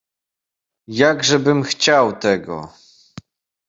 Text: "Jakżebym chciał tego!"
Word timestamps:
"Jakżebym 0.87 1.63
chciał 1.63 2.19
tego!" 2.19 2.73